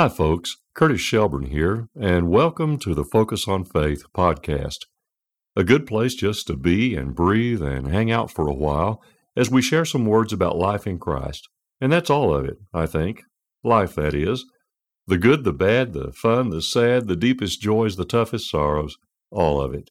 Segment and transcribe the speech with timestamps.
[0.00, 0.56] Hi, folks.
[0.74, 4.86] Curtis Shelburne here, and welcome to the Focus on Faith podcast.
[5.54, 9.02] A good place just to be and breathe and hang out for a while
[9.36, 11.50] as we share some words about life in Christ.
[11.82, 13.24] And that's all of it, I think.
[13.62, 14.46] Life, that is.
[15.06, 18.96] The good, the bad, the fun, the sad, the deepest joys, the toughest sorrows,
[19.30, 19.90] all of it.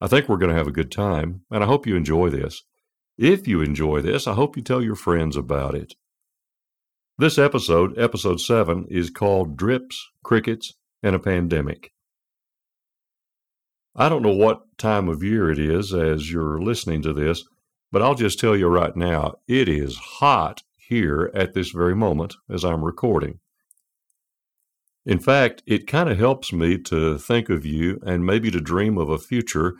[0.00, 2.62] I think we're going to have a good time, and I hope you enjoy this.
[3.18, 5.94] If you enjoy this, I hope you tell your friends about it.
[7.18, 11.92] This episode, episode 7, is called Drips, Crickets, and a Pandemic.
[13.94, 17.44] I don't know what time of year it is as you're listening to this,
[17.90, 22.34] but I'll just tell you right now it is hot here at this very moment
[22.48, 23.40] as I'm recording.
[25.04, 28.96] In fact, it kind of helps me to think of you and maybe to dream
[28.96, 29.74] of a future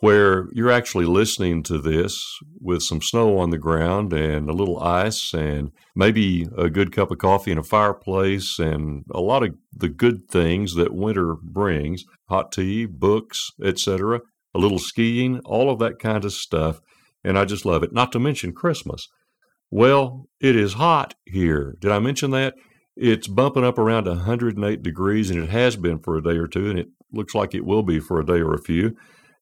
[0.00, 4.78] where you're actually listening to this with some snow on the ground and a little
[4.82, 9.54] ice and maybe a good cup of coffee and a fireplace and a lot of
[9.74, 14.20] the good things that winter brings hot tea, books, etc.,
[14.54, 16.80] a little skiing, all of that kind of stuff.
[17.24, 17.92] And I just love it.
[17.92, 19.08] Not to mention Christmas.
[19.70, 21.76] Well, it is hot here.
[21.80, 22.54] Did I mention that?
[22.96, 26.70] It's bumping up around 108 degrees, and it has been for a day or two,
[26.70, 28.96] and it looks like it will be for a day or a few.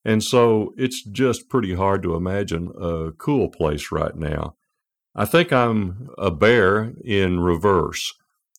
[0.05, 4.55] And so it's just pretty hard to imagine a cool place right now.
[5.15, 8.13] I think I'm a bear in reverse.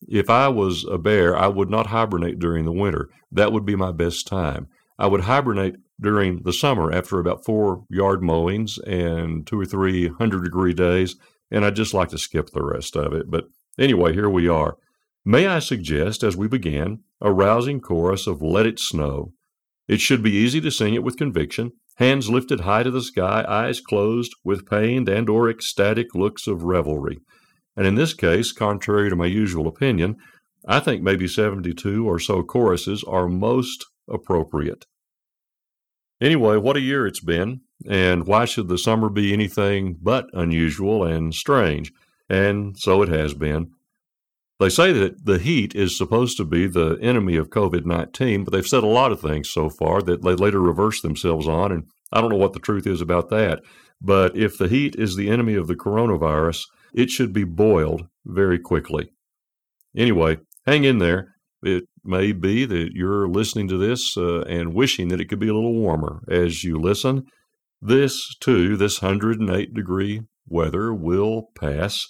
[0.08, 3.08] If I was a bear, I would not hibernate during the winter.
[3.30, 4.68] That would be my best time.
[4.98, 10.08] I would hibernate during the summer after about four yard mowings and two or three
[10.08, 11.16] hundred degree days,
[11.50, 13.30] and I'd just like to skip the rest of it.
[13.30, 13.44] But
[13.78, 14.76] anyway, here we are.
[15.24, 19.32] May I suggest, as we begin, a rousing chorus of Let It Snow
[19.88, 23.44] it should be easy to sing it with conviction, hands lifted high to the sky,
[23.48, 27.18] eyes closed, with pained and or ecstatic looks of revelry.
[27.76, 30.16] And in this case, contrary to my usual opinion,
[30.66, 34.86] I think maybe 72 or so choruses are most appropriate.
[36.20, 41.04] Anyway, what a year it's been, and why should the summer be anything but unusual
[41.04, 41.92] and strange?
[42.28, 43.70] And so it has been.
[44.58, 48.52] They say that the heat is supposed to be the enemy of COVID 19, but
[48.52, 51.72] they've said a lot of things so far that they later reverse themselves on.
[51.72, 53.60] And I don't know what the truth is about that.
[54.00, 58.58] But if the heat is the enemy of the coronavirus, it should be boiled very
[58.58, 59.12] quickly.
[59.94, 61.34] Anyway, hang in there.
[61.62, 65.48] It may be that you're listening to this uh, and wishing that it could be
[65.48, 67.26] a little warmer as you listen.
[67.82, 72.06] This, too, this 108 degree weather will pass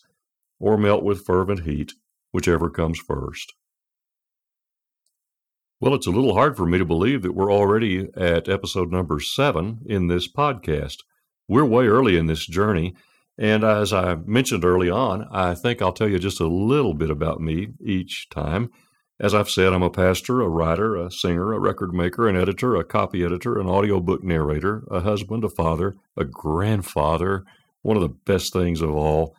[0.61, 1.93] or melt with fervent heat
[2.37, 3.55] whichever comes first.
[5.81, 9.21] Well, it's a little hard for me to believe that we're already at episode number
[9.21, 10.99] seven in this podcast.
[11.49, 12.95] We're way early in this journey.
[13.39, 17.09] And as I mentioned early on, I think I'll tell you just a little bit
[17.09, 18.69] about me each time.
[19.19, 22.77] As I've said, I'm a pastor, a writer, a singer, a record maker, an editor,
[22.77, 27.47] a copy editor, an audiobook narrator, a husband, a father, a grandfather,
[27.81, 29.35] one of the best things of all,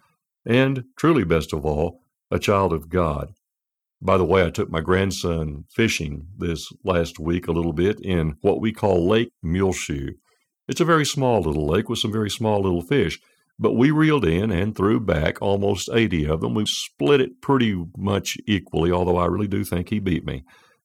[0.47, 3.33] and truly best of all, a child of God.
[4.01, 8.35] By the way, I took my grandson fishing this last week a little bit in
[8.41, 10.11] what we call Lake Muleshoe.
[10.67, 13.19] It's a very small little lake with some very small little fish,
[13.57, 16.53] but we reeled in and threw back almost 80 of them.
[16.53, 20.43] We split it pretty much equally, although I really do think he beat me.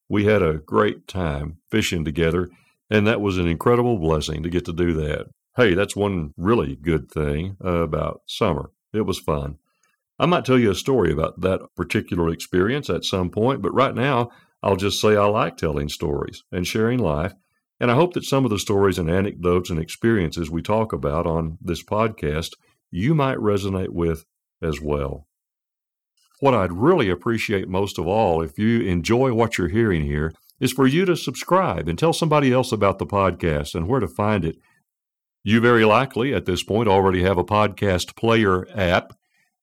[0.09, 2.49] We had a great time fishing together,
[2.89, 5.27] and that was an incredible blessing to get to do that.
[5.57, 8.71] Hey, that's one really good thing about summer.
[8.95, 9.59] It was fun.
[10.19, 13.95] I might tell you a story about that particular experience at some point, but right
[13.95, 14.31] now
[14.63, 17.35] I'll just say I like telling stories and sharing life.
[17.81, 21.27] And I hope that some of the stories and anecdotes and experiences we talk about
[21.27, 22.51] on this podcast
[22.93, 24.25] you might resonate with
[24.63, 25.27] as well.
[26.39, 30.73] What I'd really appreciate most of all, if you enjoy what you're hearing here, is
[30.73, 34.45] for you to subscribe and tell somebody else about the podcast and where to find
[34.45, 34.57] it.
[35.43, 39.13] You very likely at this point already have a podcast player app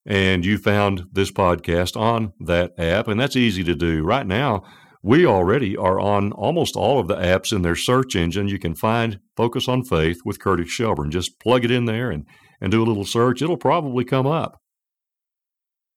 [0.05, 4.03] and you found this podcast on that app, and that's easy to do.
[4.03, 4.63] Right now,
[5.01, 8.47] we already are on almost all of the apps in their search engine.
[8.47, 11.11] You can find Focus on Faith with Curtis Shelburne.
[11.11, 12.25] Just plug it in there and,
[12.59, 13.41] and do a little search.
[13.41, 14.59] It'll probably come up.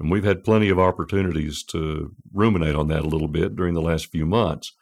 [0.00, 3.82] And we've had plenty of opportunities to ruminate on that a little bit during the
[3.82, 4.72] last few months.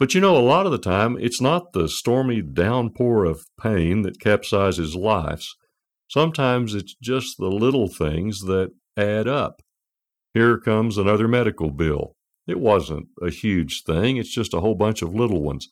[0.00, 4.00] But you know, a lot of the time, it's not the stormy downpour of pain
[4.00, 5.54] that capsizes lives.
[6.08, 9.60] Sometimes it's just the little things that add up.
[10.32, 12.16] Here comes another medical bill.
[12.46, 15.68] It wasn't a huge thing, it's just a whole bunch of little ones.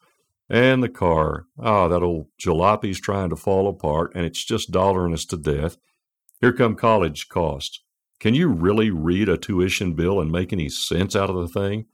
[0.51, 4.71] And the car, ah, oh, that old jalopy's trying to fall apart, and it's just
[4.71, 5.79] dollaring us to death.
[6.43, 7.83] Here come college costs.
[8.21, 11.87] Can you really read a tuition bill and make any sense out of the thing?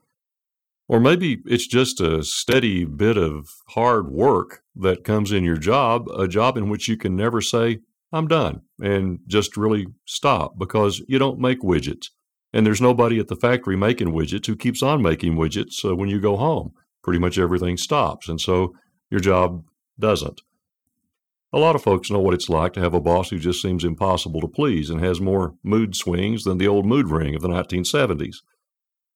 [0.86, 6.08] Or maybe it's just a steady bit of hard work that comes in your job,
[6.08, 7.78] a job in which you can never say,
[8.12, 12.10] I'm done, and just really stop because you don't make widgets.
[12.52, 16.08] And there's nobody at the factory making widgets who keeps on making widgets uh, when
[16.08, 16.72] you go home.
[17.02, 18.28] Pretty much everything stops.
[18.28, 18.74] And so
[19.10, 19.64] your job
[19.98, 20.42] doesn't.
[21.52, 23.84] A lot of folks know what it's like to have a boss who just seems
[23.84, 27.48] impossible to please and has more mood swings than the old mood ring of the
[27.48, 28.36] 1970s.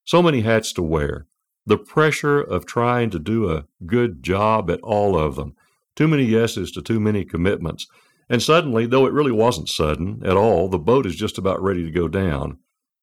[0.04, 1.27] So many hats to wear,
[1.68, 5.54] the pressure of trying to do a good job at all of them,
[5.94, 7.86] too many yeses to too many commitments.
[8.30, 11.84] And suddenly, though it really wasn't sudden at all, the boat is just about ready
[11.84, 12.58] to go down.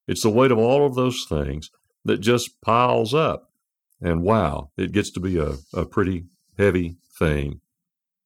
[0.08, 1.70] It's the weight of all of those things
[2.06, 3.52] that just piles up.
[4.02, 6.26] And wow, it gets to be a, a pretty
[6.58, 7.62] heavy thing.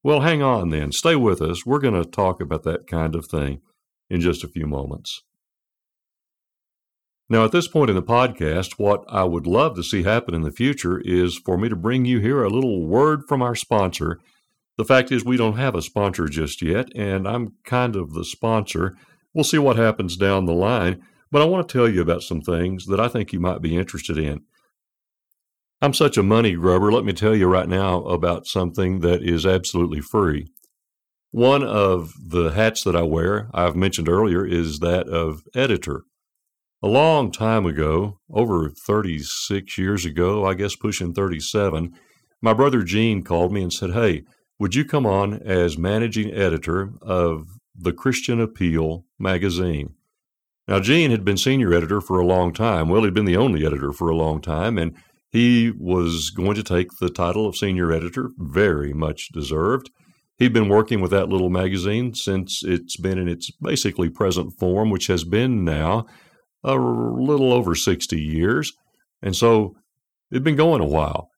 [0.04, 0.94] Well, hang on then.
[0.94, 1.66] Stay with us.
[1.66, 3.62] We're going to talk about that kind of thing
[4.10, 5.22] in just a few moments.
[7.32, 10.42] Now, at this point in the podcast, what I would love to see happen in
[10.42, 14.20] the future is for me to bring you here a little word from our sponsor.
[14.78, 18.26] The fact is, we don't have a sponsor just yet, and I'm kind of the
[18.26, 18.96] sponsor.
[19.32, 22.42] We'll see what happens down the line, but I want to tell you about some
[22.42, 24.42] things that I think you might be interested in.
[25.84, 26.92] I'm such a money grubber.
[26.92, 30.48] Let me tell you right now about something that is absolutely free.
[31.30, 36.06] One of the hats that I wear, I've mentioned earlier, is that of editor.
[36.82, 41.94] A long time ago, over 36 years ago, I guess pushing 37,
[42.42, 44.24] my brother Gene called me and said, Hey,
[44.60, 49.96] would you come on as managing editor of the Christian Appeal magazine?
[50.70, 52.88] Now, Gene had been senior editor for a long time.
[52.88, 54.96] Well, he'd been the only editor for a long time, and
[55.30, 59.90] he was going to take the title of senior editor, very much deserved.
[60.38, 64.90] He'd been working with that little magazine since it's been in its basically present form,
[64.90, 66.06] which has been now
[66.64, 68.74] a little over 60 years.
[69.22, 69.76] And so
[70.32, 71.30] it'd been going a while.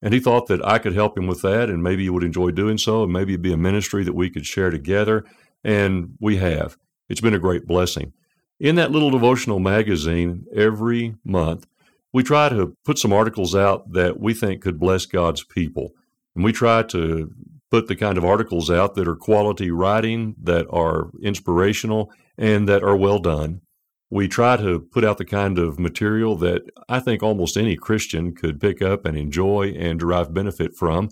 [0.00, 2.50] And he thought that I could help him with that and maybe he would enjoy
[2.50, 5.24] doing so and maybe it'd be a ministry that we could share together.
[5.64, 6.76] And we have.
[7.08, 8.12] It's been a great blessing.
[8.58, 11.66] In that little devotional magazine, every month,
[12.12, 15.92] we try to put some articles out that we think could bless God's people.
[16.34, 17.32] And we try to
[17.70, 22.82] put the kind of articles out that are quality writing, that are inspirational, and that
[22.82, 23.62] are well done.
[24.14, 28.34] We try to put out the kind of material that I think almost any Christian
[28.34, 31.08] could pick up and enjoy and derive benefit from.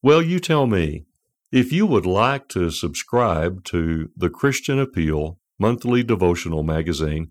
[0.00, 1.04] Well, you tell me.
[1.52, 7.28] If you would like to subscribe to the Christian Appeal monthly devotional magazine,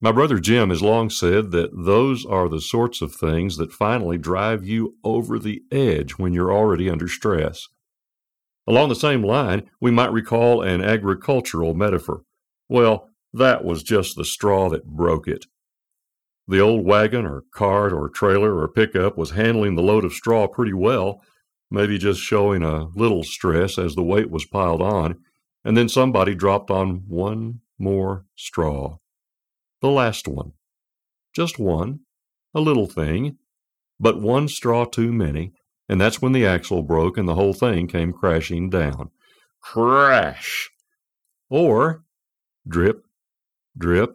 [0.00, 4.16] My brother Jim has long said that those are the sorts of things that finally
[4.16, 7.68] drive you over the edge when you're already under stress.
[8.66, 12.22] Along the same line, we might recall an agricultural metaphor.
[12.70, 15.46] Well, that was just the straw that broke it.
[16.46, 20.46] The old wagon or cart or trailer or pickup was handling the load of straw
[20.46, 21.20] pretty well,
[21.68, 25.18] maybe just showing a little stress as the weight was piled on,
[25.64, 28.98] and then somebody dropped on one more straw.
[29.80, 30.52] The last one.
[31.34, 32.00] Just one.
[32.54, 33.38] A little thing.
[33.98, 35.54] But one straw too many,
[35.88, 39.10] and that's when the axle broke and the whole thing came crashing down.
[39.60, 40.70] Crash!
[41.48, 42.04] Or
[42.66, 43.04] drip,
[43.76, 44.14] drip,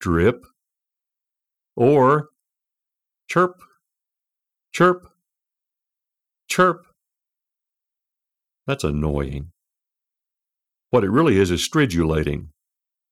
[0.00, 0.44] drip.
[1.76, 2.30] Or
[3.28, 3.60] chirp,
[4.72, 5.08] chirp,
[6.48, 6.86] chirp.
[8.66, 9.52] That's annoying.
[10.90, 12.48] What it really is is stridulating.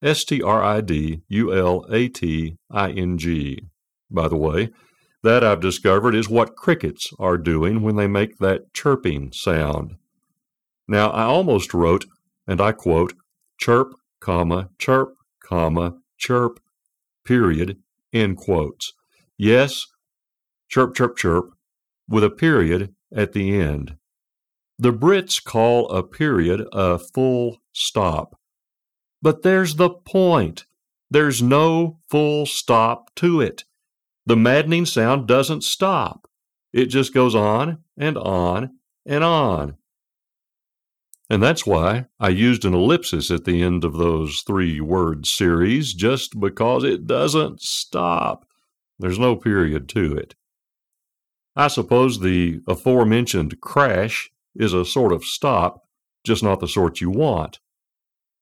[0.03, 3.61] S T R I D U L A T I N G.
[4.11, 4.71] By the way,
[5.23, 9.95] that I've discovered is what crickets are doing when they make that chirping sound.
[10.89, 12.05] Now, I almost wrote,
[12.47, 13.15] and I quote,
[13.59, 13.93] chirp,
[14.27, 16.59] comma, chirp, comma, chirp,
[17.25, 17.79] period,
[18.13, 18.93] end quotes.
[19.39, 19.87] Yes,
[20.69, 21.51] chirp, chirp, chirp,
[22.09, 23.97] with a period at the end.
[24.81, 28.37] The Brits call a period a full stop.
[29.23, 30.67] But there's the point.
[31.09, 33.65] There's no full stop to it.
[34.27, 36.29] The maddening sound doesn't stop.
[36.73, 39.77] It just goes on and on and on.
[41.29, 45.93] And that's why I used an ellipsis at the end of those three word series,
[45.93, 48.47] just because it doesn't stop.
[48.99, 50.35] There's no period to it.
[51.57, 55.85] I suppose the aforementioned crash is a sort of stop,
[56.23, 57.59] just not the sort you want.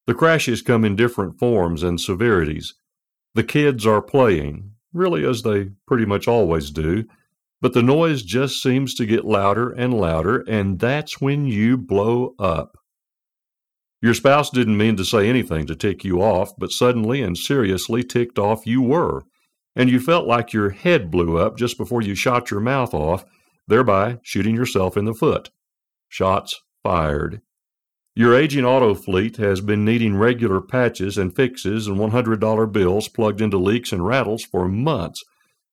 [0.05, 2.75] The crashes come in different forms and severities.
[3.33, 7.05] The kids are playing, really as they pretty much always do,
[7.65, 12.35] but the noise just seems to get louder and louder, and that's when you blow
[12.37, 12.77] up.
[14.03, 18.03] Your spouse didn't mean to say anything to tick you off, but suddenly and seriously
[18.03, 19.23] ticked off you were,
[19.75, 23.25] and you felt like your head blew up just before you shot your mouth off,
[23.67, 25.49] thereby shooting yourself in the foot.
[26.07, 27.41] Shots fired.
[28.13, 33.41] Your aging auto fleet has been needing regular patches and fixes and $100 bills plugged
[33.41, 35.23] into leaks and rattles for months.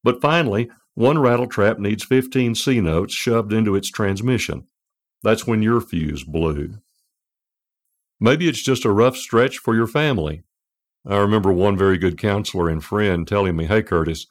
[0.03, 4.67] But finally, one rattle trap needs 15 C notes shoved into its transmission.
[5.23, 6.79] That's when your fuse blew.
[8.21, 10.43] Maybe it's just a rough stretch for your family.
[11.07, 14.27] I remember one very good counselor and friend telling me, Hey, Curtis,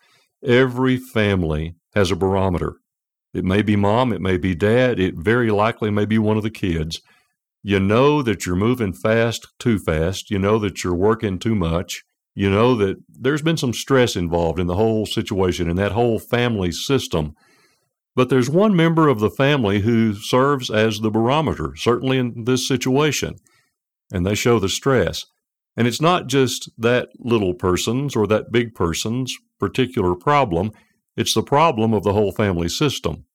[0.46, 2.75] every family has a barometer.
[3.34, 6.44] It may be mom, it may be dad, it very likely may be one of
[6.44, 7.01] the kids
[7.63, 10.32] you know that you're moving fast too fast.
[10.32, 12.03] You know that you're working too much.
[12.34, 16.20] You know that there's been some stress involved in the whole situation and that whole
[16.20, 17.34] family system.
[18.16, 22.68] But there's one member of the family who serves as the barometer, certainly in this
[22.68, 23.36] situation,
[24.12, 25.26] and they show the stress.
[25.78, 30.72] And it's not just that little person's or that big person's particular problem,
[31.16, 33.26] it's the problem of the whole family system.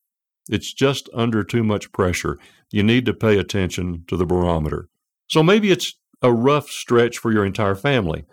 [0.49, 2.39] It's just under too much pressure.
[2.71, 4.89] You need to pay attention to the barometer.
[5.29, 8.25] So maybe it's a rough stretch for your entire family.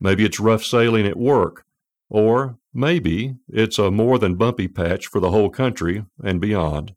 [0.00, 1.64] Maybe it's rough sailing at work.
[2.08, 6.94] Or maybe it's a more than bumpy patch for the whole country and beyond.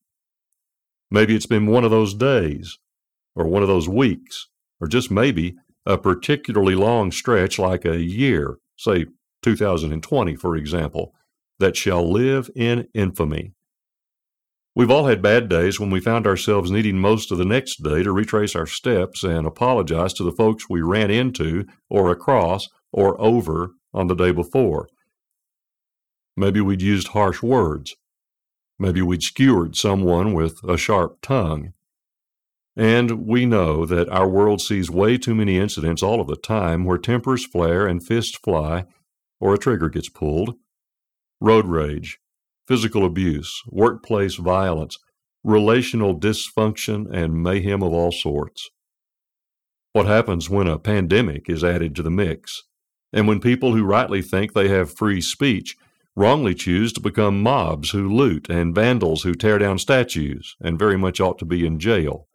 [1.09, 2.77] Maybe it's been one of those days,
[3.35, 4.49] or one of those weeks,
[4.81, 9.05] or just maybe a particularly long stretch like a year, say
[9.41, 11.13] 2020, for example,
[11.59, 13.53] that shall live in infamy.
[14.75, 18.03] We've all had bad days when we found ourselves needing most of the next day
[18.03, 23.15] to retrace our steps and apologize to the folks we ran into or across or
[23.21, 24.89] over on the day before.
[26.35, 27.95] Maybe we'd used harsh words.
[28.79, 31.73] Maybe we'd skewered someone with a sharp tongue.
[32.75, 36.85] And we know that our world sees way too many incidents all of the time
[36.85, 38.85] where tempers flare and fists fly
[39.39, 40.55] or a trigger gets pulled.
[41.39, 42.17] Road rage,
[42.67, 44.97] physical abuse, workplace violence,
[45.43, 48.71] relational dysfunction, and mayhem of all sorts.
[49.93, 52.63] What happens when a pandemic is added to the mix,
[53.13, 55.75] and when people who rightly think they have free speech
[56.15, 60.97] wrongly choose to become mobs who loot and vandals who tear down statues and very
[60.97, 62.27] much ought to be in jail?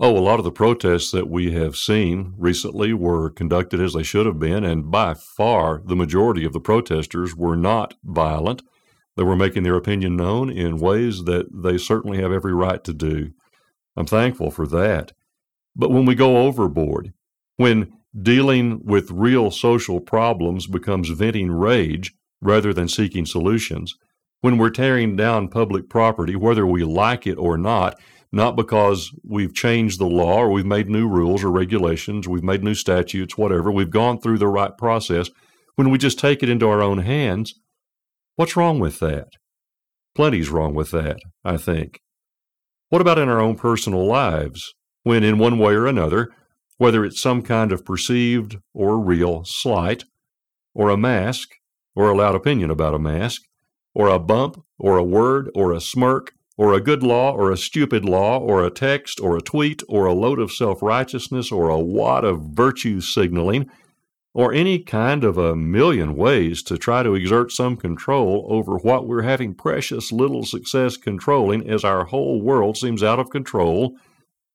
[0.00, 4.04] Oh, a lot of the protests that we have seen recently were conducted as they
[4.04, 8.62] should have been, and by far the majority of the protesters were not violent.
[9.16, 12.94] They were making their opinion known in ways that they certainly have every right to
[12.94, 13.32] do.
[13.96, 15.10] I'm thankful for that.
[15.74, 17.12] But when we go overboard,
[17.56, 23.94] when dealing with real social problems becomes venting rage rather than seeking solutions,
[24.40, 27.98] when we're tearing down public property, whether we like it or not,
[28.30, 32.62] not because we've changed the law or we've made new rules or regulations, we've made
[32.62, 35.30] new statutes, whatever, we've gone through the right process,
[35.76, 37.54] when we just take it into our own hands,
[38.36, 39.28] what's wrong with that?
[40.14, 42.00] Plenty's wrong with that, I think.
[42.90, 46.30] What about in our own personal lives, when in one way or another,
[46.78, 50.04] whether it's some kind of perceived or real slight,
[50.74, 51.50] or a mask,
[51.94, 53.42] or a loud opinion about a mask,
[53.94, 57.56] or a bump, or a word, or a smirk, or a good law, or a
[57.56, 61.68] stupid law, or a text, or a tweet, or a load of self righteousness, or
[61.68, 63.68] a wad of virtue signaling,
[64.34, 69.08] or any kind of a million ways to try to exert some control over what
[69.08, 73.96] we're having precious little success controlling as our whole world seems out of control,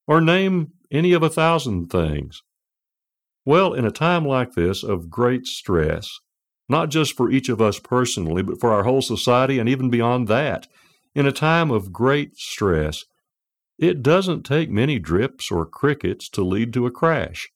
[0.07, 2.43] or name any of a thousand things.
[3.45, 6.19] Well, in a time like this of great stress,
[6.69, 10.27] not just for each of us personally, but for our whole society and even beyond
[10.29, 10.67] that.
[11.15, 13.03] In a time of great stress,
[13.77, 17.49] it doesn't take many drips or crickets to lead to a crash.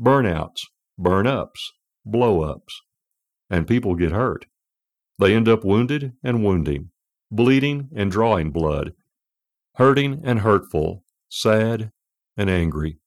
[0.00, 0.62] Burnouts,
[0.96, 1.72] burn ups,
[2.04, 2.80] blow ups,
[3.50, 4.46] and people get hurt.
[5.18, 6.90] They end up wounded and wounding,
[7.30, 8.94] bleeding and drawing blood,
[9.74, 11.90] hurting and hurtful, sad
[12.36, 12.98] and angry.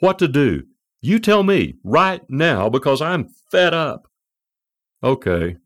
[0.00, 0.64] What to do?
[1.00, 4.06] You tell me right now because I'm fed up.
[5.02, 5.56] Okay,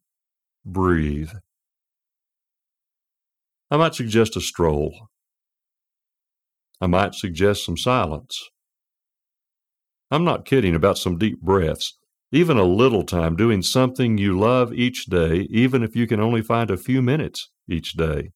[0.64, 1.30] breathe.
[3.70, 5.08] I might suggest a stroll.
[6.80, 8.50] I might suggest some silence.
[10.10, 11.98] I'm not kidding about some deep breaths.
[12.32, 16.42] Even a little time doing something you love each day, even if you can only
[16.42, 18.30] find a few minutes each day.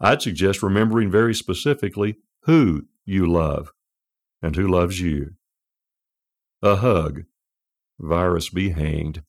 [0.00, 3.72] I'd suggest remembering very specifically who you love
[4.42, 5.30] and who loves you.
[6.62, 7.22] A hug.
[7.98, 9.22] Virus be hanged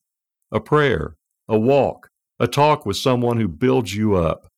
[0.52, 1.16] a prayer,
[1.48, 2.08] a walk,
[2.40, 4.48] a talk with someone who builds you up.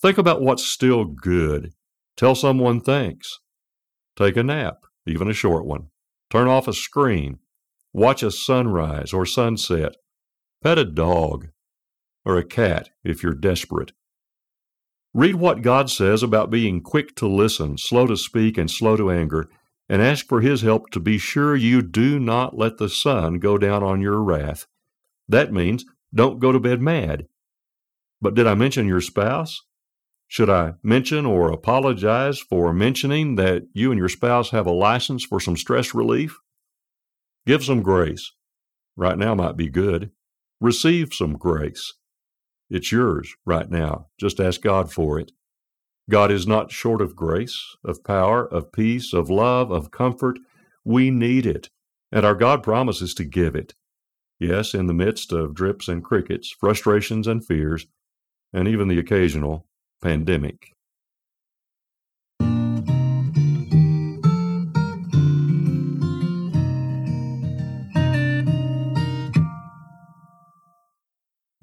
[0.00, 1.72] Think about what's still good.
[2.16, 3.40] Tell someone thanks.
[4.16, 5.88] Take a nap, even a short one.
[6.30, 7.38] Turn off a screen.
[7.92, 9.96] Watch a sunrise or sunset.
[10.62, 11.48] Pet a dog
[12.24, 13.92] or a cat if you're desperate.
[15.14, 19.10] Read what God says about being quick to listen, slow to speak, and slow to
[19.10, 19.50] anger,
[19.88, 23.58] and ask for His help to be sure you do not let the sun go
[23.58, 24.66] down on your wrath.
[25.28, 27.26] That means don't go to bed mad.
[28.22, 29.62] But did I mention your spouse?
[30.28, 35.24] Should I mention or apologize for mentioning that you and your spouse have a license
[35.24, 36.38] for some stress relief?
[37.44, 38.32] Give some grace.
[38.96, 40.10] Right now might be good.
[40.58, 41.92] Receive some grace.
[42.72, 44.06] It's yours right now.
[44.18, 45.30] Just ask God for it.
[46.08, 50.38] God is not short of grace, of power, of peace, of love, of comfort.
[50.82, 51.68] We need it,
[52.10, 53.74] and our God promises to give it.
[54.40, 57.86] Yes, in the midst of drips and crickets, frustrations and fears,
[58.54, 59.66] and even the occasional
[60.00, 60.72] pandemic.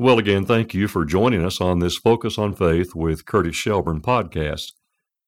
[0.01, 3.99] Well, again, thank you for joining us on this Focus on Faith with Curtis Shelburne
[3.99, 4.71] podcast.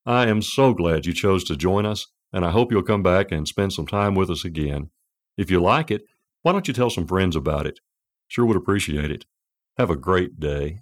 [0.06, 3.34] I am so glad you chose to join us, and I hope you'll come back
[3.34, 4.90] and spend some time with us again.
[5.38, 6.04] If you like it,
[6.42, 7.82] why don't you tell some friends about it?
[8.30, 9.26] Sure would appreciate it.
[9.78, 10.80] Have a great day.